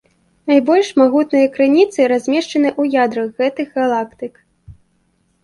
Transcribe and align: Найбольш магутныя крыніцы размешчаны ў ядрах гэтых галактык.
Найбольш 0.51 0.87
магутныя 1.01 1.51
крыніцы 1.57 2.07
размешчаны 2.13 2.69
ў 2.79 3.03
ядрах 3.03 3.29
гэтых 3.43 3.67
галактык. 3.79 4.33